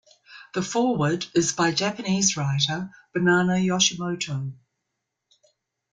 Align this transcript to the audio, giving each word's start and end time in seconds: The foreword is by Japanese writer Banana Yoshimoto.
The 0.55 0.63
foreword 0.63 1.27
is 1.35 1.51
by 1.53 1.71
Japanese 1.73 2.35
writer 2.35 2.89
Banana 3.13 3.57
Yoshimoto. 3.59 4.51